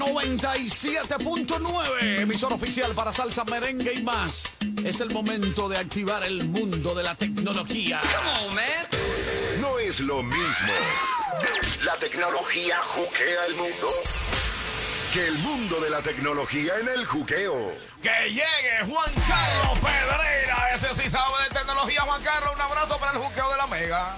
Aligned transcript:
97.9, 0.00 2.22
emisor 2.22 2.54
oficial 2.54 2.94
para 2.94 3.12
salsa, 3.12 3.44
merengue 3.44 3.92
y 3.92 4.02
más. 4.02 4.50
Es 4.84 5.00
el 5.00 5.10
momento 5.10 5.68
de 5.68 5.76
activar 5.76 6.24
el 6.24 6.48
mundo 6.48 6.94
de 6.94 7.02
la 7.02 7.14
tecnología. 7.14 8.00
No 9.60 9.78
es 9.78 10.00
lo 10.00 10.22
mismo. 10.22 10.72
La 11.84 11.96
tecnología 11.96 12.78
juquea 12.82 13.44
el 13.46 13.56
mundo. 13.56 13.88
Que 15.12 15.26
el 15.26 15.38
mundo 15.40 15.78
de 15.80 15.90
la 15.90 16.00
tecnología 16.00 16.78
en 16.80 16.88
el 16.88 17.04
juqueo. 17.04 17.70
Que 18.00 18.30
llegue 18.30 18.78
Juan 18.86 19.12
Carlos 19.28 19.78
Pedreira. 19.80 20.72
Ese 20.72 20.94
sí 20.94 21.10
sabe 21.10 21.42
de 21.44 21.50
tecnología. 21.50 22.00
Juan 22.02 22.22
Carlos, 22.22 22.54
un 22.54 22.60
abrazo 22.60 22.96
para 22.98 23.12
el 23.12 23.18
juqueo 23.18 23.50
de 23.50 23.56
la 23.58 23.66
Mega. 23.66 24.16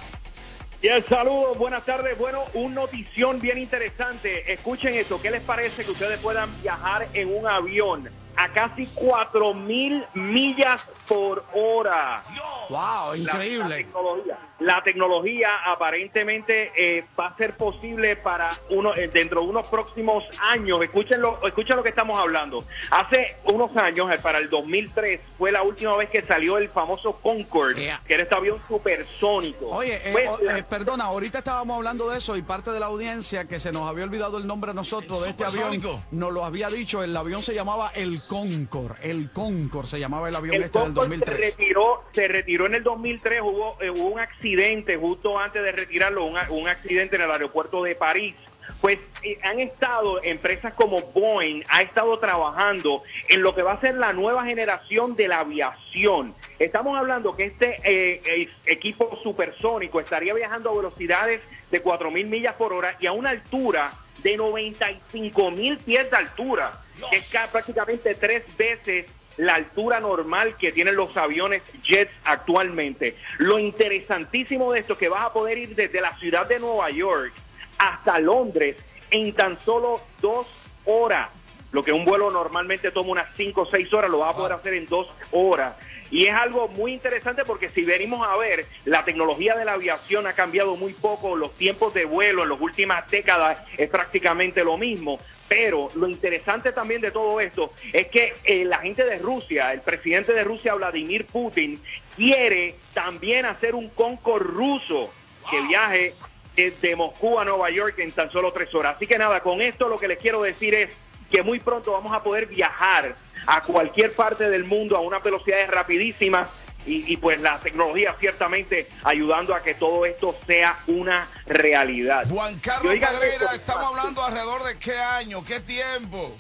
Y 0.83 0.89
el 0.89 1.05
saludo, 1.05 1.55
buenas 1.55 1.85
tardes. 1.85 2.19
Bueno, 2.19 2.43
un 2.55 2.75
notición 2.75 3.39
bien 3.39 3.57
interesante. 3.57 4.53
Escuchen 4.53 4.95
esto. 4.95 5.23
¿Qué 5.23 5.31
les 5.31 5.41
parece 5.41 5.85
que 5.85 5.93
ustedes 5.93 6.19
puedan 6.19 6.51
viajar 6.61 7.07
en 7.15 7.33
un 7.33 7.47
avión 7.47 8.11
a 8.37 8.49
casi 8.49 8.87
4 8.95 9.55
mil 9.55 10.05
millas 10.15 10.85
por 11.07 11.45
hora? 11.55 12.23
Wow, 12.71 13.13
La, 13.13 13.17
increíble. 13.19 13.77
tecnología, 13.85 14.39
la 14.61 14.83
tecnología 14.83 15.49
aparentemente 15.67 16.73
eh, 16.77 17.05
va 17.19 17.27
a 17.29 17.37
ser 17.37 17.57
posible 17.57 18.17
para 18.17 18.49
uno 18.71 18.95
eh, 18.95 19.09
dentro 19.13 19.41
de 19.43 19.49
unos 19.49 19.69
próximos 19.69 20.25
años. 20.41 20.81
Escuchen 20.83 21.21
lo, 21.21 21.45
escuchen 21.47 21.77
lo 21.77 21.83
que 21.83 21.89
estamos 21.89 22.17
hablando. 22.19 22.65
Hace 22.91 23.37
unos 23.45 23.77
años, 23.77 24.11
eh, 24.13 24.19
para 24.23 24.39
el 24.39 24.49
2003, 24.49 25.21
fue 25.37 25.53
la 25.53 25.63
última 25.63 25.97
vez 25.97 26.09
que 26.11 26.23
salió 26.23 26.59
el 26.59 26.71
famoso 26.71 27.13
Concorde, 27.13 27.83
Yeah. 27.83 28.01
que 28.07 28.15
era 28.15 28.23
este 28.23 28.35
avión 28.35 28.61
supersónico. 28.69 29.67
Oye, 29.71 29.99
Pues, 30.13 30.31
la- 30.43 30.63
perdona, 30.69 31.05
ahorita 31.05 31.39
estábamos 31.39 31.77
hablando 31.77 32.09
de 32.09 32.19
eso 32.19 32.37
y 32.37 32.43
parte 32.43 32.71
de 32.71 32.79
la 32.81 32.87
audiencia 32.87 33.47
que 33.49 33.59
se 33.59 33.73
nos 33.73 33.89
había 33.89 34.05
olvidado 34.05 34.39
el 34.39 34.47
nombre 34.47 34.71
a 34.71 34.75
nosotros 34.75 35.25
de 35.25 35.31
este 35.31 35.45
avión, 35.45 35.81
nos 36.13 36.33
lo 36.33 36.45
había 36.45 36.69
dicho, 36.71 37.03
el 37.03 37.17
avión 37.17 37.43
se 37.43 37.55
llamaba 37.55 37.91
el 37.97 38.22
Concorde, 38.29 39.11
el 39.11 39.31
Concorde 39.31 39.89
se 39.89 40.01
llamaba 40.01 40.29
el 40.29 40.37
avión 40.37 40.55
El 40.57 40.63
este 40.65 40.79
del 40.79 40.89
Concorde 40.89 41.17
se 41.19 41.25
2003. 41.25 41.57
retiró, 41.59 42.05
se 42.13 42.29
retiró 42.29 42.67
en 42.67 42.75
el 42.75 42.83
2003, 42.83 43.41
hubo, 43.43 43.83
eh, 43.83 43.91
hubo 43.91 44.09
un 44.09 44.21
accidente 44.21 44.97
justo 44.97 45.39
antes 45.39 45.63
de 45.63 45.73
retirarlo, 45.73 46.25
un, 46.27 46.69
accidente 46.69 47.17
en 47.17 47.23
el 47.23 47.31
aeropuerto 47.31 47.83
de 47.83 47.95
París. 47.95 48.35
Pues 48.81 48.99
eh, 49.23 49.39
han 49.43 49.61
estado, 49.61 50.23
empresas 50.23 50.77
como 50.77 51.01
Boeing, 51.01 51.63
ha 51.69 51.83
estado 51.83 52.19
trabajando 52.19 53.03
en 53.29 53.43
lo 53.43 53.55
que 53.55 53.63
va 53.63 53.73
a 53.73 53.81
ser 53.81 53.97
la 53.97 54.13
nueva 54.13 54.45
generación 54.45 55.15
de 55.15 55.29
la 55.29 55.41
aviación. 55.41 56.35
Estamos 56.59 56.97
hablando 56.99 57.33
que 57.33 57.45
este 57.45 57.77
eh, 57.85 58.49
equipo 58.67 59.15
supersónico 59.23 60.01
estaría 60.01 60.35
viajando 60.35 60.71
a 60.71 60.77
velocidades 60.77 61.45
de 61.71 61.83
4.000 61.83 62.27
millas 62.27 62.57
por 62.57 62.73
hora 62.73 62.97
y 63.01 63.07
a 63.07 63.13
una 63.13 63.31
altura 63.31 63.93
de 64.23 64.37
95 64.37 65.51
mil 65.51 65.79
pies 65.79 66.11
de 66.11 66.17
altura, 66.17 66.73
que 67.11 67.17
es 67.17 67.31
ca- 67.31 67.49
prácticamente 67.51 68.15
tres 68.15 68.45
veces 68.57 69.07
la 69.39 69.55
altura 69.55 69.99
normal 69.99 70.57
que 70.59 70.73
tienen 70.73 70.95
los 70.95 71.17
aviones 71.17 71.63
jets 71.83 72.13
actualmente. 72.25 73.17
Lo 73.39 73.59
interesantísimo 73.59 74.73
de 74.73 74.81
esto 74.81 74.93
es 74.93 74.99
que 74.99 75.09
vas 75.09 75.23
a 75.23 75.33
poder 75.33 75.57
ir 75.59 75.75
desde 75.75 76.01
la 76.01 76.17
ciudad 76.19 76.47
de 76.47 76.59
Nueva 76.59 76.91
York 76.91 77.33
hasta 77.79 78.19
Londres 78.19 78.77
en 79.11 79.33
tan 79.33 79.59
solo 79.61 80.01
dos 80.21 80.47
horas. 80.85 81.31
Lo 81.73 81.83
que 81.83 81.93
un 81.93 82.05
vuelo 82.05 82.31
normalmente 82.31 82.91
toma 82.91 83.11
unas 83.13 83.29
cinco 83.35 83.63
o 83.63 83.67
seis 83.67 83.91
horas, 83.95 84.11
lo 84.11 84.19
vas 84.19 84.35
a 84.35 84.37
poder 84.37 84.53
hacer 84.53 84.75
en 84.75 84.87
dos 84.87 85.09
horas. 85.31 85.75
Y 86.13 86.27
es 86.27 86.35
algo 86.35 86.69
muy 86.69 86.93
interesante 86.93 87.43
porque 87.43 87.71
si 87.71 87.85
venimos 87.85 88.25
a 88.29 88.37
ver, 88.37 88.67
la 88.85 89.03
tecnología 89.03 89.57
de 89.57 89.65
la 89.65 89.73
aviación 89.73 90.27
ha 90.27 90.35
cambiado 90.35 90.77
muy 90.77 90.93
poco, 90.93 91.35
los 91.35 91.55
tiempos 91.55 91.95
de 91.95 92.05
vuelo 92.05 92.43
en 92.43 92.51
las 92.51 92.61
últimas 92.61 93.11
décadas 93.11 93.59
es 93.79 93.89
prácticamente 93.89 94.63
lo 94.63 94.77
mismo. 94.77 95.19
Pero 95.49 95.89
lo 95.95 96.07
interesante 96.07 96.73
también 96.73 97.01
de 97.01 97.11
todo 97.11 97.41
esto 97.41 97.73
es 97.95 98.09
que 98.09 98.35
eh, 98.45 98.67
la 98.67 98.79
gente 98.79 99.05
de 99.05 99.19
Rusia, 99.19 99.73
el 99.73 99.81
presidente 99.81 100.35
de 100.35 100.45
Rusia, 100.45 100.75
Vladimir 100.75 101.25
Putin, 101.25 101.81
quiere 102.15 102.77
también 102.93 103.47
hacer 103.47 103.75
un 103.75 103.89
Concorde 103.89 104.45
ruso 104.45 105.11
que 105.51 105.63
viaje 105.63 106.13
desde 106.55 106.95
Moscú 106.95 107.39
a 107.39 107.45
Nueva 107.47 107.71
York 107.71 107.99
en 108.01 108.13
tan 108.13 108.31
solo 108.31 108.53
tres 108.53 108.75
horas. 108.75 108.97
Así 108.97 109.07
que 109.07 109.17
nada, 109.17 109.41
con 109.41 109.63
esto 109.63 109.89
lo 109.89 109.99
que 109.99 110.09
les 110.09 110.19
quiero 110.19 110.43
decir 110.43 110.75
es 110.75 110.95
que 111.33 111.43
muy 111.43 111.59
pronto 111.59 111.93
vamos 111.93 112.13
a 112.13 112.23
poder 112.23 112.47
viajar 112.47 113.17
a 113.47 113.63
cualquier 113.63 114.15
parte 114.15 114.49
del 114.49 114.65
mundo 114.65 114.97
a 114.97 115.01
unas 115.01 115.23
velocidades 115.23 115.69
rapidísimas 115.69 116.49
y, 116.85 117.13
y 117.13 117.17
pues 117.17 117.41
la 117.41 117.59
tecnología 117.59 118.15
ciertamente 118.21 118.87
ayudando 119.03 119.55
a 119.55 119.63
que 119.63 119.75
todo 119.75 120.05
esto 120.05 120.37
sea 120.47 120.79
una 120.89 121.27
realidad. 121.47 122.27
Juan 122.29 122.59
Carlos 122.61 122.93
Pedreira, 122.93 123.47
esto, 123.47 123.55
estamos 123.55 123.87
hablando 123.87 124.23
alrededor 124.23 124.63
de 124.65 124.79
qué 124.79 124.95
año, 124.95 125.45
qué 125.45 125.61
tiempo. 125.61 126.37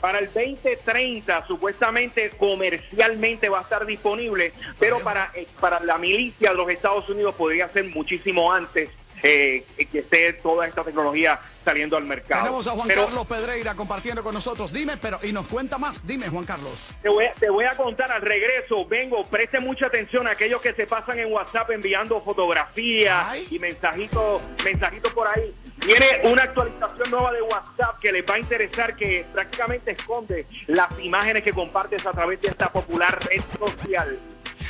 Para 0.00 0.18
el 0.18 0.26
2030 0.26 1.46
supuestamente 1.46 2.30
comercialmente 2.30 3.48
va 3.48 3.60
a 3.60 3.62
estar 3.62 3.86
disponible, 3.86 4.52
pero 4.78 4.98
para, 5.00 5.30
eh, 5.34 5.46
para 5.60 5.80
la 5.80 5.96
milicia 5.96 6.50
de 6.50 6.56
los 6.56 6.68
Estados 6.68 7.08
Unidos 7.08 7.34
podría 7.34 7.68
ser 7.68 7.84
muchísimo 7.84 8.52
antes 8.52 8.90
eh, 9.22 9.64
que 9.90 9.98
esté 10.00 10.34
toda 10.34 10.66
esta 10.66 10.84
tecnología 10.84 11.40
saliendo 11.64 11.96
al 11.96 12.04
mercado. 12.04 12.44
Tenemos 12.44 12.66
a 12.68 12.70
Juan 12.72 12.88
Pero 12.88 13.04
Carlos 13.06 13.26
Pedreira 13.26 13.74
compartiendo 13.74 14.22
con 14.22 14.34
nosotros. 14.34 14.72
Dime, 14.72 14.96
pero, 14.96 15.18
y 15.22 15.32
nos 15.32 15.46
cuenta 15.46 15.78
más. 15.78 16.06
Dime, 16.06 16.28
Juan 16.28 16.44
Carlos. 16.44 16.90
Te 17.02 17.08
voy, 17.08 17.24
a, 17.24 17.34
te 17.34 17.50
voy 17.50 17.64
a 17.64 17.76
contar 17.76 18.12
al 18.12 18.22
regreso, 18.22 18.86
vengo, 18.86 19.24
preste 19.24 19.60
mucha 19.60 19.86
atención 19.86 20.26
a 20.26 20.32
aquellos 20.32 20.60
que 20.60 20.74
se 20.74 20.86
pasan 20.86 21.18
en 21.18 21.32
WhatsApp 21.32 21.70
enviando 21.70 22.20
fotografías 22.20 23.30
Ay. 23.30 23.46
y 23.50 23.58
mensajitos, 23.58 24.42
mensajitos 24.64 25.12
por 25.12 25.26
ahí. 25.28 25.54
Viene 25.84 26.22
una 26.24 26.44
actualización 26.44 27.10
nueva 27.10 27.32
de 27.32 27.42
WhatsApp 27.42 27.98
que 28.00 28.10
les 28.10 28.24
va 28.24 28.34
a 28.34 28.38
interesar, 28.38 28.96
que 28.96 29.26
prácticamente 29.32 29.92
esconde 29.92 30.46
las 30.66 30.88
imágenes 31.00 31.42
que 31.42 31.52
compartes 31.52 32.04
a 32.06 32.12
través 32.12 32.40
de 32.40 32.48
esta 32.48 32.72
popular 32.72 33.18
red 33.24 33.42
social. 33.58 34.18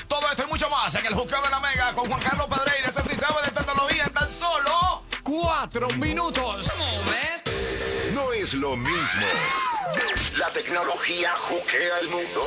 Todo 0.09 0.29
esto 0.31 0.45
y 0.45 0.47
mucho 0.47 0.69
más 0.71 0.95
en 0.95 1.07
el 1.07 1.15
juqueo 1.15 1.41
de 1.43 1.51
la 1.51 1.61
Mega 1.61 1.93
con 1.95 2.09
Juan 2.09 2.21
Carlos 2.21 2.47
Pedreira. 2.47 2.89
Ese 2.89 3.03
sí 3.03 3.17
sabe 3.17 3.43
de 3.45 3.51
tecnología 3.51 4.05
en 4.05 4.13
tan 4.13 4.31
solo. 4.31 5.03
Cuatro 5.23 5.89
minutos. 5.91 6.73
No 8.13 8.33
es 8.33 8.55
lo 8.55 8.77
mismo. 8.77 9.27
La 10.39 10.49
tecnología 10.51 11.35
juquea 11.49 11.99
el 12.01 12.09
mundo. 12.09 12.43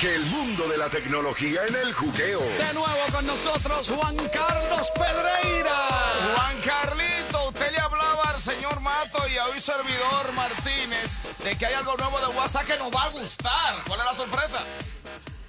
Que 0.00 0.14
el 0.14 0.24
mundo 0.26 0.66
de 0.68 0.78
la 0.78 0.88
tecnología 0.88 1.60
en 1.66 1.74
el 1.76 1.92
juqueo. 1.92 2.40
De 2.40 2.72
nuevo 2.72 3.06
con 3.12 3.26
nosotros, 3.26 3.92
Juan 3.94 4.16
Carlos 4.32 4.90
Pedreira. 4.94 5.88
Juan 6.34 6.60
Carlito, 6.62 7.48
usted 7.48 7.70
le 7.70 7.80
hablaba 7.80 8.30
al 8.30 8.40
señor 8.40 8.80
Mato 8.80 9.28
y 9.28 9.36
a 9.36 9.46
hoy 9.46 9.60
servidor 9.60 10.32
Martínez 10.32 11.18
de 11.44 11.56
que 11.56 11.66
hay 11.66 11.74
algo 11.74 11.96
nuevo 11.98 12.18
de 12.20 12.28
WhatsApp 12.28 12.64
que 12.64 12.78
nos 12.78 12.90
va 12.90 13.02
a 13.04 13.08
gustar. 13.10 13.82
¿Cuál 13.86 14.00
es 14.00 14.06
la 14.06 14.14
sorpresa? 14.14 14.64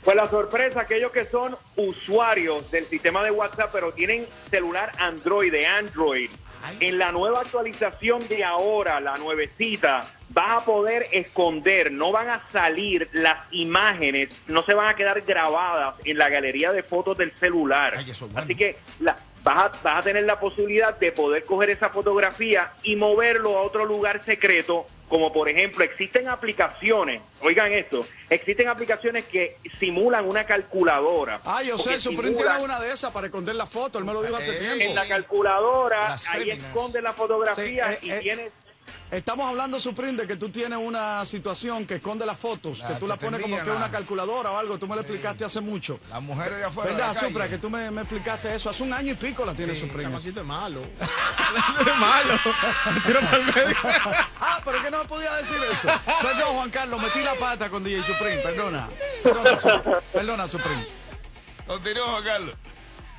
Pues 0.04 0.18
la 0.18 0.26
sorpresa, 0.26 0.82
aquellos 0.82 1.12
que 1.12 1.26
son 1.26 1.56
usuarios 1.76 2.72
del 2.72 2.86
sistema 2.86 3.24
de 3.24 3.30
WhatsApp, 3.30 3.70
pero 3.72 3.92
tienen 3.92 4.26
celular 4.50 4.92
Android, 4.98 5.52
de 5.52 5.68
Android, 5.68 6.30
en 6.80 6.98
la 6.98 7.12
nueva 7.12 7.42
actualización 7.42 8.28
de 8.28 8.44
ahora, 8.44 9.00
la 9.00 9.18
nuevecita, 9.18 10.02
vas 10.34 10.62
a 10.62 10.66
poder 10.66 11.08
esconder, 11.12 11.92
no 11.92 12.12
van 12.12 12.30
a 12.30 12.42
salir 12.52 13.10
las 13.14 13.38
imágenes, 13.52 14.30
no 14.48 14.64
se 14.64 14.74
van 14.74 14.88
a 14.90 14.96
quedar 14.96 15.22
grabadas 15.22 15.96
en 16.06 16.18
la 16.18 16.30
galería 16.30 16.72
de 16.72 16.84
fotos 16.84 17.18
del 17.18 17.32
celular. 17.38 17.94
Ay, 17.98 18.06
bueno. 18.20 18.40
Así 18.40 18.56
que 18.56 18.78
la- 19.00 19.16
vas, 19.44 19.64
a, 19.66 19.68
vas 19.84 19.98
a 20.00 20.02
tener 20.02 20.24
la 20.24 20.40
posibilidad 20.40 20.98
de 20.98 21.12
poder 21.12 21.44
coger 21.44 21.72
esa 21.72 21.90
fotografía 21.90 22.72
y 22.84 22.96
moverlo 22.96 23.58
a 23.58 23.62
otro 23.64 23.86
lugar 23.86 24.24
secreto, 24.24 24.86
como 25.10 25.34
por 25.34 25.50
ejemplo 25.50 25.84
existen 25.84 26.30
aplicaciones, 26.30 27.22
oigan 27.42 27.74
esto, 27.74 28.06
existen 28.30 28.70
aplicaciones 28.70 29.26
que 29.26 29.58
simulan 29.80 30.26
una 30.30 30.46
calculadora. 30.46 31.42
Ah, 31.44 31.62
yo 31.64 31.76
o 31.76 31.78
sé, 31.78 32.00
simulan- 32.00 32.38
tiene 32.38 32.60
una 32.64 32.80
de 32.80 32.94
esas 32.94 33.12
para 33.12 33.26
esconder 33.28 33.56
la 33.56 33.66
foto. 33.66 34.00
Él 34.00 34.06
me 34.06 34.14
lo 34.14 34.22
dijo 34.22 34.38
hace 34.38 34.56
Eh, 34.56 34.60
tiempo. 34.60 34.84
En 34.86 34.96
la 34.96 35.06
calculadora, 35.08 36.10
Las 36.10 36.28
ahí 36.30 36.46
féminas. 36.46 36.68
esconde 36.70 37.02
la 37.02 37.12
fotografía 37.14 37.88
Sí, 37.88 37.96
eh, 37.96 38.00
y 38.04 38.12
eh, 38.12 38.20
tienes... 38.22 38.52
Estamos 39.12 39.46
hablando, 39.46 39.78
Supreme, 39.78 40.22
de 40.22 40.28
que 40.28 40.38
tú 40.38 40.50
tienes 40.50 40.80
una 40.80 41.26
situación 41.26 41.86
que 41.86 41.96
esconde 41.96 42.26
las 42.26 42.40
fotos, 42.40 42.82
que 42.82 42.94
tú 42.94 43.08
la 43.08 43.18
pones 43.18 43.42
como 43.42 43.62
que 43.62 43.70
una 43.70 43.92
calculadora 43.92 44.52
o 44.52 44.58
algo. 44.58 44.80
Tú 44.80 44.88
me 44.88 44.96
lo 44.96 45.02
explicaste 45.02 45.44
hace 45.44 45.60
mucho. 45.60 46.00
Las 46.10 46.22
mujeres 46.22 46.60
de 46.60 46.64
afuera. 46.64 46.92
¿Verdad. 46.92 47.18
Supra? 47.20 47.50
Que 47.50 47.58
tú 47.58 47.70
me, 47.70 47.88
explicaste 47.88 48.56
eso. 48.56 48.70
Hace 48.70 48.84
un 48.84 48.94
año 48.94 49.12
y 49.12 49.16
pico 49.16 49.46
la 49.46 49.54
tiene 49.54 49.76
Sí, 49.76 49.82
Supreme. 49.82 50.04
chamaquito 50.04 50.42
es 50.42 50.48
malo. 50.48 50.82
es 51.02 51.98
malo. 51.98 52.34
Tira 53.06 53.20
para 53.20 53.38
el 53.38 53.46
medio. 53.46 53.78
ah, 54.42 54.62
pero 54.64 54.82
que 54.82 54.92
no 54.92 55.00
me 55.00 55.06
podía 55.06 55.34
decir 55.34 55.58
eso. 55.70 55.90
Perdón, 56.22 56.56
Juan 56.56 56.70
Carlos, 56.70 57.02
metí 57.02 57.20
la 57.22 57.34
pata 57.36 57.70
con 57.70 57.84
DJ 57.84 58.04
Supreme. 58.04 58.42
Perdona. 58.42 58.90
Perdona, 59.24 59.60
Supreme. 59.60 59.98
Perdona, 60.14 60.48
Supreme. 60.48 60.86
Continúa, 61.68 62.06
Juan 62.12 62.24
Carlos. 62.24 62.56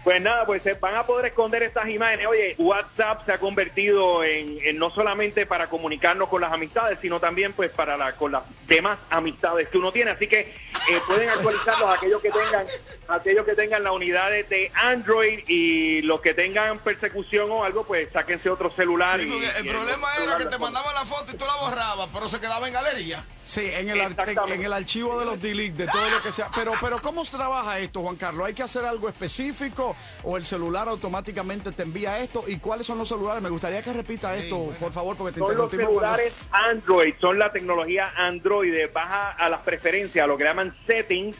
Pues 0.04 0.20
nada, 0.20 0.44
pues 0.44 0.62
se 0.62 0.74
van 0.74 0.96
a 0.96 1.04
poder 1.06 1.26
esconder 1.26 1.62
estas 1.62 1.88
imágenes. 1.88 2.26
Oye, 2.26 2.56
WhatsApp 2.58 3.24
se 3.24 3.32
ha 3.32 3.38
convertido 3.38 4.24
en, 4.24 4.58
en 4.60 4.76
no 4.76 4.90
solamente 4.90 5.46
para 5.46 5.68
comunicarnos 5.68 6.28
con 6.28 6.40
las 6.40 6.52
amistades, 6.52 6.98
sino 7.00 7.20
también 7.20 7.52
pues 7.52 7.70
para 7.70 7.96
la, 7.96 8.12
con 8.12 8.32
las 8.32 8.42
demás 8.66 8.98
amistades 9.10 9.68
que 9.68 9.78
uno 9.78 9.92
tiene. 9.92 10.10
Así 10.10 10.26
que 10.26 10.40
eh, 10.40 11.00
pueden 11.06 11.28
actualizarlos 11.28 11.88
aquellos 11.96 12.20
que 12.20 12.30
tengan, 12.32 12.66
aquellos 13.06 13.46
que 13.46 13.54
tengan 13.54 13.84
la 13.84 13.92
unidad 13.92 14.30
de, 14.30 14.72
Android 14.74 15.44
y 15.46 16.02
los 16.02 16.20
que 16.20 16.34
tengan 16.34 16.80
persecución 16.80 17.48
o 17.52 17.62
algo, 17.64 17.84
pues 17.84 18.08
sáquense 18.12 18.50
otro 18.50 18.70
celular. 18.70 19.20
Sí, 19.20 19.26
y- 19.28 19.30
porque 19.30 19.58
el 19.60 19.66
y 19.66 19.68
problema 19.68 20.08
era 20.20 20.36
que 20.38 20.46
te 20.46 20.58
mandaban 20.58 20.94
la 20.94 21.04
foto 21.04 21.30
y 21.32 21.36
tú 21.36 21.44
la 21.44 21.54
borrabas, 21.56 22.08
pero 22.12 22.26
se 22.26 22.40
quedaba 22.40 22.66
en 22.66 22.72
galería. 22.74 23.24
Sí, 23.44 23.62
en 23.74 23.88
el, 23.88 24.00
en, 24.00 24.64
el 24.64 24.72
archivo 24.72 25.18
de 25.18 25.24
los 25.24 25.42
delete, 25.42 25.72
de 25.82 25.86
todo 25.86 26.08
lo 26.10 26.22
que 26.22 26.30
sea. 26.30 26.46
Pero, 26.54 26.74
pero 26.80 26.98
¿cómo 27.02 27.24
trabaja 27.24 27.78
esto, 27.80 28.00
Juan 28.02 28.14
Carlos? 28.16 28.46
¿Hay 28.46 28.54
que 28.54 28.62
hacer 28.62 28.84
algo 28.84 29.08
específico 29.08 29.96
o 30.22 30.36
el 30.36 30.44
celular 30.44 30.88
automáticamente 30.88 31.72
te 31.72 31.82
envía 31.82 32.18
esto? 32.18 32.44
¿Y 32.46 32.58
cuáles 32.58 32.86
son 32.86 32.98
los 32.98 33.08
celulares? 33.08 33.42
Me 33.42 33.48
gustaría 33.48 33.82
que 33.82 33.92
repita 33.92 34.36
esto, 34.36 34.72
por 34.78 34.92
favor, 34.92 35.16
porque 35.16 35.32
te 35.34 35.40
Son 35.40 35.56
los 35.56 35.68
cuando- 35.68 35.86
celulares 35.86 36.32
Android, 36.52 37.14
son 37.20 37.38
la 37.38 37.50
tecnología 37.50 38.12
Android. 38.16 38.72
Baja 38.92 39.30
a 39.32 39.48
las 39.48 39.60
preferencias, 39.62 40.22
a 40.22 40.26
lo 40.28 40.36
que 40.38 40.44
llaman 40.44 40.76
settings. 40.86 41.36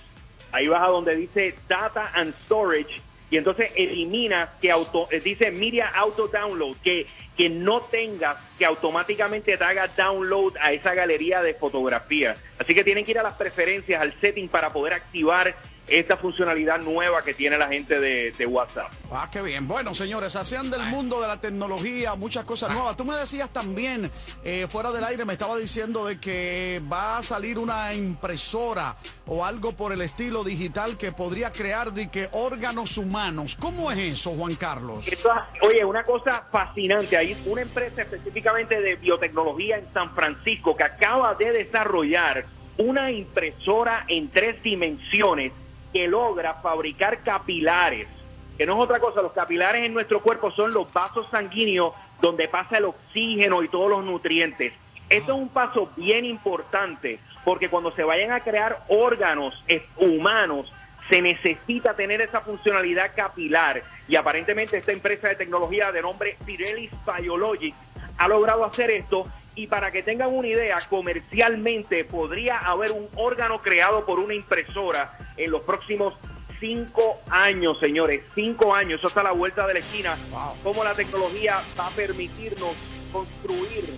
Ahí 0.50 0.66
vas 0.66 0.82
a 0.82 0.88
donde 0.90 1.14
dice 1.14 1.54
Data 1.68 2.10
and 2.14 2.34
Storage. 2.44 3.00
Y 3.30 3.36
entonces 3.38 3.70
eliminas 3.76 4.50
que 4.60 4.70
auto, 4.70 5.08
dice 5.24 5.50
Media 5.50 5.88
Auto 5.88 6.28
Download, 6.28 6.76
que, 6.84 7.06
que 7.36 7.48
no 7.48 7.80
tengas 7.80 8.36
que 8.58 8.64
automáticamente 8.64 9.56
te 9.56 9.64
haga 9.64 9.88
download 9.88 10.54
a 10.60 10.72
esa 10.72 10.94
galería 10.94 11.40
de 11.42 11.54
fotografías. 11.54 12.38
Así 12.58 12.74
que 12.74 12.84
tienen 12.84 13.04
que 13.04 13.12
ir 13.12 13.18
a 13.18 13.22
las 13.22 13.34
preferencias, 13.34 14.00
al 14.02 14.12
setting 14.20 14.48
para 14.48 14.70
poder 14.70 14.94
activar 14.94 15.54
esta 15.88 16.16
funcionalidad 16.16 16.80
nueva 16.80 17.22
que 17.22 17.34
tiene 17.34 17.58
la 17.58 17.68
gente 17.68 17.98
de, 17.98 18.32
de 18.32 18.46
WhatsApp. 18.46 18.90
Ah, 19.10 19.26
qué 19.30 19.42
bien. 19.42 19.66
Bueno, 19.66 19.94
señores, 19.94 20.36
hacían 20.36 20.70
del 20.70 20.82
mundo 20.82 21.20
de 21.20 21.28
la 21.28 21.40
tecnología 21.40 22.14
muchas 22.14 22.44
cosas 22.44 22.72
nuevas. 22.72 22.96
Tú 22.96 23.04
me 23.04 23.14
decías 23.16 23.50
también, 23.50 24.10
eh, 24.44 24.66
fuera 24.68 24.92
del 24.92 25.04
aire, 25.04 25.24
me 25.24 25.32
estaba 25.32 25.56
diciendo 25.56 26.06
de 26.06 26.18
que 26.18 26.80
va 26.90 27.18
a 27.18 27.22
salir 27.22 27.58
una 27.58 27.92
impresora 27.94 28.94
o 29.26 29.44
algo 29.44 29.72
por 29.72 29.92
el 29.92 30.00
estilo 30.02 30.44
digital 30.44 30.96
que 30.96 31.12
podría 31.12 31.52
crear 31.52 31.92
de 31.92 32.10
que 32.10 32.28
órganos 32.32 32.96
humanos. 32.98 33.56
¿Cómo 33.56 33.90
es 33.90 33.98
eso, 33.98 34.30
Juan 34.30 34.54
Carlos? 34.54 35.08
Esto 35.08 35.32
oye, 35.62 35.84
una 35.84 36.02
cosa 36.02 36.46
fascinante. 36.50 37.16
Hay 37.16 37.36
una 37.46 37.62
empresa 37.62 38.02
específicamente 38.02 38.80
de 38.80 38.96
biotecnología 38.96 39.78
en 39.78 39.92
San 39.92 40.14
Francisco 40.14 40.76
que 40.76 40.84
acaba 40.84 41.34
de 41.34 41.52
desarrollar 41.52 42.46
una 42.78 43.10
impresora 43.10 44.04
en 44.08 44.30
tres 44.30 44.62
dimensiones 44.62 45.52
que 45.92 46.08
logra 46.08 46.54
fabricar 46.54 47.22
capilares. 47.22 48.08
Que 48.56 48.66
no 48.66 48.74
es 48.74 48.84
otra 48.84 49.00
cosa, 49.00 49.22
los 49.22 49.32
capilares 49.32 49.84
en 49.84 49.94
nuestro 49.94 50.20
cuerpo 50.20 50.50
son 50.50 50.72
los 50.72 50.92
vasos 50.92 51.26
sanguíneos 51.30 51.94
donde 52.20 52.48
pasa 52.48 52.78
el 52.78 52.84
oxígeno 52.84 53.62
y 53.62 53.68
todos 53.68 53.90
los 53.90 54.04
nutrientes. 54.04 54.72
Esto 55.08 55.34
es 55.34 55.38
un 55.38 55.48
paso 55.48 55.90
bien 55.96 56.24
importante 56.24 57.18
porque 57.44 57.68
cuando 57.68 57.90
se 57.90 58.04
vayan 58.04 58.32
a 58.32 58.40
crear 58.40 58.84
órganos 58.88 59.62
eh, 59.68 59.84
humanos, 59.96 60.72
se 61.10 61.20
necesita 61.20 61.94
tener 61.94 62.20
esa 62.20 62.40
funcionalidad 62.40 63.10
capilar 63.14 63.82
y 64.08 64.16
aparentemente 64.16 64.76
esta 64.76 64.92
empresa 64.92 65.28
de 65.28 65.34
tecnología 65.34 65.90
de 65.92 66.00
nombre 66.00 66.36
Pirelli 66.46 66.88
Biologics 67.20 67.76
ha 68.16 68.28
logrado 68.28 68.64
hacer 68.64 68.90
esto 68.90 69.24
y 69.54 69.66
para 69.66 69.90
que 69.90 70.02
tengan 70.02 70.34
una 70.34 70.48
idea, 70.48 70.78
comercialmente 70.88 72.04
podría 72.04 72.58
haber 72.58 72.92
un 72.92 73.08
órgano 73.16 73.60
creado 73.60 74.04
por 74.06 74.18
una 74.20 74.34
impresora 74.34 75.12
en 75.36 75.50
los 75.50 75.62
próximos 75.62 76.14
cinco 76.60 77.20
años, 77.28 77.78
señores, 77.78 78.22
cinco 78.34 78.74
años, 78.74 78.98
eso 79.00 79.08
está 79.08 79.20
a 79.20 79.24
la 79.24 79.32
vuelta 79.32 79.66
de 79.66 79.74
la 79.74 79.80
esquina, 79.80 80.16
cómo 80.62 80.84
la 80.84 80.94
tecnología 80.94 81.62
va 81.78 81.88
a 81.88 81.90
permitirnos 81.90 82.70
construir 83.12 83.92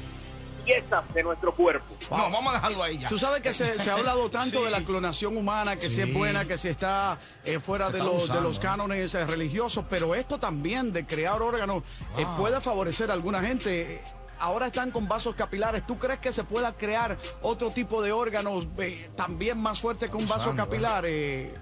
piezas 0.64 1.12
de 1.12 1.22
nuestro 1.22 1.52
cuerpo. 1.52 1.94
No, 2.10 2.30
vamos 2.30 2.48
a 2.54 2.56
dejarlo 2.56 2.82
ahí 2.82 2.96
ya. 2.96 3.08
Tú 3.10 3.18
sabes 3.18 3.42
que 3.42 3.52
se, 3.52 3.78
se 3.78 3.90
ha 3.90 3.94
hablado 3.96 4.30
tanto 4.30 4.60
Sí. 4.60 4.64
de 4.64 4.70
la 4.70 4.80
clonación 4.80 5.36
humana, 5.36 5.76
que 5.76 5.90
si 5.90 6.00
es 6.00 6.14
buena, 6.14 6.46
que 6.46 6.56
si 6.56 6.68
está 6.68 7.18
eh, 7.44 7.58
fuera 7.58 7.86
Se 7.88 7.92
de 7.92 7.98
está 7.98 8.10
los, 8.10 8.32
de 8.32 8.40
los 8.40 8.58
cánones 8.58 9.14
eh, 9.14 9.26
religiosos, 9.26 9.84
pero 9.90 10.14
esto 10.14 10.38
también 10.38 10.94
de 10.94 11.04
crear 11.04 11.42
órganos 11.42 11.82
eh, 12.16 12.24
puede 12.38 12.62
favorecer 12.62 13.10
a 13.10 13.12
alguna 13.12 13.40
gente. 13.42 14.00
Eh, 14.44 14.54
Ahora 14.54 14.66
están 14.66 14.90
con 14.90 15.08
vasos 15.08 15.34
capilares. 15.34 15.86
¿Tú 15.86 15.98
crees 15.98 16.18
que 16.18 16.32
se 16.32 16.44
pueda 16.44 16.76
crear 16.76 17.16
otro 17.42 17.70
tipo 17.72 18.02
de 18.02 18.12
órganos 18.12 18.68
eh, 18.78 19.04
también 19.16 19.58
más 19.58 19.80
fuerte 19.80 20.08
que 20.08 20.16
un 20.16 20.24
vaso 20.26 20.50
Usando, 20.50 20.64
capilar? 20.64 21.04
eh? 21.06 21.52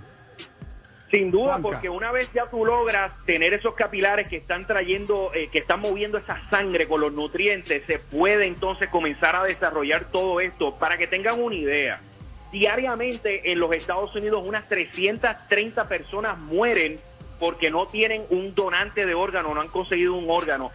Sin 1.10 1.28
duda, 1.28 1.58
porque 1.60 1.90
una 1.90 2.10
vez 2.10 2.28
ya 2.34 2.42
tú 2.50 2.64
logras 2.64 3.18
tener 3.26 3.52
esos 3.52 3.74
capilares 3.74 4.28
que 4.28 4.38
están 4.38 4.66
trayendo, 4.66 5.30
eh, 5.34 5.48
que 5.52 5.58
están 5.58 5.80
moviendo 5.80 6.16
esa 6.16 6.40
sangre 6.48 6.88
con 6.88 7.02
los 7.02 7.12
nutrientes, 7.12 7.84
se 7.86 7.98
puede 7.98 8.46
entonces 8.46 8.88
comenzar 8.88 9.36
a 9.36 9.44
desarrollar 9.44 10.10
todo 10.10 10.40
esto. 10.40 10.74
Para 10.78 10.96
que 10.96 11.06
tengan 11.06 11.38
una 11.38 11.54
idea, 11.54 11.98
diariamente 12.50 13.52
en 13.52 13.60
los 13.60 13.72
Estados 13.74 14.14
Unidos 14.16 14.42
unas 14.46 14.66
330 14.68 15.84
personas 15.84 16.38
mueren 16.38 16.96
porque 17.38 17.70
no 17.70 17.86
tienen 17.86 18.24
un 18.30 18.54
donante 18.54 19.04
de 19.04 19.14
órgano, 19.14 19.54
no 19.54 19.60
han 19.60 19.68
conseguido 19.68 20.14
un 20.14 20.30
órgano. 20.30 20.70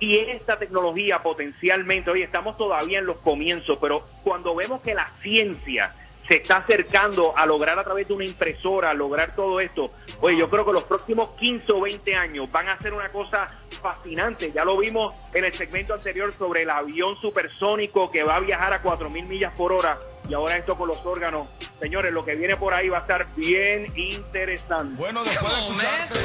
Y 0.00 0.16
esta 0.16 0.58
tecnología 0.58 1.22
potencialmente, 1.22 2.10
hoy 2.10 2.22
estamos 2.22 2.56
todavía 2.56 2.98
en 2.98 3.06
los 3.06 3.18
comienzos, 3.18 3.78
pero 3.80 4.08
cuando 4.24 4.54
vemos 4.54 4.80
que 4.80 4.94
la 4.94 5.06
ciencia 5.06 5.94
se 6.26 6.36
está 6.36 6.58
acercando 6.58 7.36
a 7.36 7.44
lograr 7.44 7.78
a 7.78 7.84
través 7.84 8.08
de 8.08 8.14
una 8.14 8.24
impresora, 8.24 8.94
lograr 8.94 9.34
todo 9.34 9.60
esto. 9.60 9.92
Oye, 10.20 10.36
yo 10.36 10.48
creo 10.48 10.64
que 10.64 10.72
los 10.72 10.84
próximos 10.84 11.30
15 11.38 11.72
o 11.72 11.80
20 11.80 12.14
años 12.14 12.50
van 12.50 12.68
a 12.68 12.80
ser 12.80 12.94
una 12.94 13.10
cosa 13.10 13.46
fascinante. 13.82 14.52
Ya 14.52 14.64
lo 14.64 14.78
vimos 14.78 15.12
en 15.34 15.44
el 15.44 15.52
segmento 15.52 15.92
anterior 15.92 16.32
sobre 16.38 16.62
el 16.62 16.70
avión 16.70 17.16
supersónico 17.16 18.10
que 18.10 18.22
va 18.22 18.36
a 18.36 18.40
viajar 18.40 18.72
a 18.72 18.82
4.000 18.82 19.26
millas 19.26 19.56
por 19.56 19.72
hora. 19.72 19.98
Y 20.28 20.34
ahora 20.34 20.56
esto 20.56 20.76
con 20.78 20.88
los 20.88 21.04
órganos. 21.04 21.42
Señores, 21.80 22.12
lo 22.12 22.24
que 22.24 22.36
viene 22.36 22.56
por 22.56 22.74
ahí 22.74 22.88
va 22.88 22.98
a 22.98 23.00
estar 23.00 23.26
bien 23.34 23.86
interesante. 23.96 24.94
Bueno, 24.98 25.24
después 25.24 25.52
de 25.52 25.58
escucharte. 25.58 26.18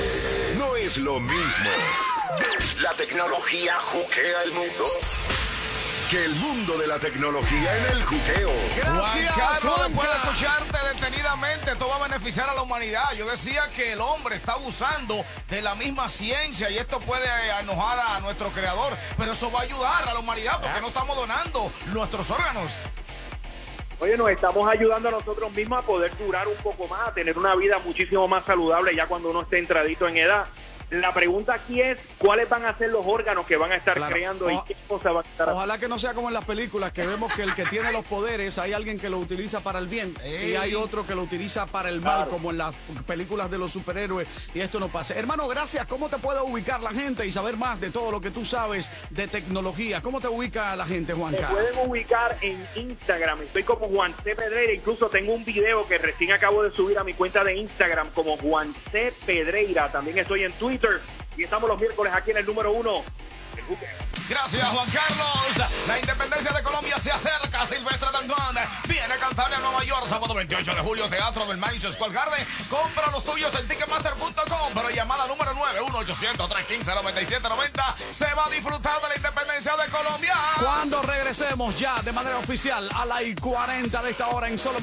No 0.60 0.76
es 0.76 0.98
lo 0.98 1.20
mismo. 1.20 1.70
La 2.82 2.92
tecnología 2.94 3.80
juquea 3.80 4.44
el 4.44 4.52
mundo. 4.54 4.86
Que 6.10 6.26
el 6.26 6.36
mundo 6.36 6.78
de 6.78 6.88
la 6.88 6.98
tecnología 6.98 7.78
en 7.78 7.98
el 7.98 8.04
juqueo. 8.04 8.52
Gracias, 8.78 9.34
Juan 9.34 9.48
Carlos, 9.50 9.62
Juanca. 9.62 9.88
después 9.88 10.10
de 10.10 10.16
escucharte 10.16 10.78
detenidamente, 10.94 11.72
esto 11.72 11.88
va 11.88 11.98
a 11.98 12.08
beneficiar 12.08 12.50
a 12.50 12.54
la 12.54 12.64
humanidad. 12.64 13.14
Yo 13.18 13.30
decía 13.30 13.62
que 13.76 13.94
el 13.94 14.02
hombre 14.02 14.36
está 14.36 14.54
abusando 14.54 15.24
de 15.50 15.62
la 15.62 15.76
misma 15.76 16.10
ciencia 16.10 16.70
y 16.70 16.78
esto 16.78 17.00
puede 17.02 17.28
enojar 17.62 18.00
a 18.00 18.20
nuestro 18.22 18.50
creador, 18.50 18.94
pero 19.18 19.32
eso 19.32 19.52
va 19.52 19.60
a 19.60 19.64
ayudar 19.64 20.10
a 20.10 20.14
la 20.14 20.20
humanidad 20.20 20.60
porque 20.62 20.82
no 20.82 20.88
estamos 20.88 21.16
donando 21.16 21.72
nuestros 21.94 22.30
órganos. 22.32 22.80
Oye, 24.00 24.18
nos 24.18 24.30
estamos 24.30 24.68
ayudando 24.68 25.10
a 25.10 25.12
nosotros 25.12 25.52
mismos 25.54 25.80
a 25.80 25.86
poder 25.86 26.16
durar 26.18 26.48
un 26.48 26.58
poco 26.58 26.88
más, 26.88 27.08
a 27.08 27.14
tener 27.14 27.38
una 27.38 27.56
vida 27.56 27.80
muchísimo 27.80 28.28
más 28.28 28.46
saludable 28.46 28.96
ya 28.96 29.06
cuando 29.06 29.30
uno 29.30 29.42
esté 29.42 29.60
entradito 29.60 30.08
en 30.08 30.18
edad. 30.18 30.46
La 30.92 31.14
pregunta 31.14 31.54
aquí 31.56 31.82
es, 31.82 31.98
¿cuáles 32.18 32.48
van 32.48 32.64
a 32.66 32.78
ser 32.78 32.90
los 32.92 33.06
órganos 33.06 33.46
que 33.46 33.58
van 33.58 33.72
a 33.72 33.76
estar 33.76 33.96
Claro. 33.96 34.14
creando 34.14 34.50
y 34.52 34.56
O- 34.56 34.64
qué 34.66 34.76
cosas 34.88 35.14
van 35.14 35.26
a 35.26 35.30
estar 35.30 35.48
haciendo? 35.48 35.56
Ojalá 35.58 35.78
que 35.80 35.88
no 35.88 35.98
sea 35.98 36.14
como 36.14 36.28
en 36.28 36.34
las 36.36 36.46
películas, 36.46 36.92
que 36.92 37.06
vemos 37.08 37.34
que 37.34 37.42
el 37.44 37.56
que 37.56 37.66
tiene 37.66 37.92
los 37.92 38.06
poderes, 38.06 38.58
hay 38.60 38.74
alguien 38.74 39.00
que 39.00 39.10
lo 39.10 39.18
utiliza 39.18 39.62
para 39.62 39.80
el 39.80 39.88
bien 39.88 40.14
y 40.26 40.56
hay 40.56 40.76
otro 40.76 41.06
que 41.06 41.16
lo 41.16 41.24
utiliza 41.24 41.66
para 41.66 41.90
el 41.90 42.02
mal, 42.02 42.28
como 42.30 42.52
en 42.52 42.60
las 42.60 42.76
películas 43.08 43.50
de 43.50 43.58
los 43.58 43.72
superhéroes, 43.72 44.28
y 44.54 44.62
esto 44.62 44.80
no 44.80 44.88
pasa. 44.88 45.16
Hermano, 45.16 45.48
gracias. 45.48 45.88
¿Cómo 45.88 46.08
te 46.08 46.18
puede 46.20 46.42
ubicar 46.42 46.82
la 46.82 46.92
gente 46.92 47.26
y 47.26 47.32
saber 47.32 47.58
más 47.58 47.82
de 47.82 47.90
todo 47.90 48.12
lo 48.12 48.22
que 48.22 48.30
tú 48.32 48.46
sabes 48.46 48.90
de 49.10 49.28
tecnología? 49.28 50.02
¿Cómo 50.02 50.22
te 50.22 50.28
ubica 50.28 50.76
la 50.76 50.86
gente, 50.86 51.14
Me 51.14 51.20
Juanca? 51.20 51.50
pueden 51.50 51.90
ubicar 51.90 52.38
en 52.42 52.64
Instagram, 52.76 53.42
estoy 53.42 53.64
como 53.64 53.88
Juan 53.88 54.14
C. 54.24 54.36
Pedreira, 54.36 54.72
incluso 54.74 55.10
tengo 55.10 55.34
un 55.34 55.44
video 55.44 55.88
que 55.88 55.98
recién 55.98 56.32
acabo 56.32 56.64
de 56.64 56.72
subir 56.72 56.98
a 57.00 57.04
mi 57.04 57.14
cuenta 57.14 57.44
de 57.44 57.56
Instagram 57.56 58.10
como 58.12 58.38
Juan 58.38 58.74
C. 58.92 59.12
Pedreira, 59.26 59.92
también 59.92 60.18
estoy 60.20 60.44
en 60.44 60.52
Twitter 60.54 60.75
y 61.38 61.44
estamos 61.44 61.70
los 61.70 61.80
miércoles 61.80 62.14
aquí 62.16 62.32
en 62.32 62.38
el 62.38 62.46
número 62.46 62.72
uno. 62.72 63.04
el. 63.58 64.06
Gracias, 64.28 64.68
Juan 64.70 64.90
Carlos. 64.90 65.70
La 65.88 66.00
independencia 66.00 66.52
de 66.52 66.64
Colombia 66.64 66.98
se 66.98 67.12
acerca. 67.12 67.64
Silvestre 67.64 68.10
Dangón 68.12 68.56
viene 68.88 69.14
a 69.14 69.18
cantarle 69.18 69.56
a 69.56 69.60
Nueva 69.60 69.84
York, 69.84 70.08
sábado 70.08 70.34
28 70.34 70.74
de 70.74 70.82
julio, 70.82 71.08
Teatro 71.08 71.46
del 71.46 71.58
Madison 71.58 71.94
Square 71.94 72.12
Garden. 72.12 72.44
Compra 72.68 73.12
los 73.12 73.24
tuyos 73.24 73.54
en 73.54 73.68
Ticketmaster.com. 73.68 74.74
Pero 74.74 74.90
llamada 74.90 75.28
número 75.28 75.54
9, 75.54 75.80
1-800-315-9790. 75.80 77.96
Se 78.10 78.34
va 78.34 78.48
a 78.48 78.50
disfrutar 78.50 79.00
de 79.02 79.10
la 79.10 79.16
independencia 79.16 79.78
de 79.78 79.88
Colombia. 79.90 80.36
Cuando 80.60 81.04
regresemos 81.04 81.78
ya 81.78 82.02
de 82.02 82.12
manera 82.12 82.38
oficial 82.38 82.90
a 82.96 83.06
la 83.06 83.22
I 83.22 83.36
40 83.36 84.02
de 84.02 84.10
esta 84.10 84.30
hora 84.30 84.50
en 84.50 84.58
solo 84.58 84.80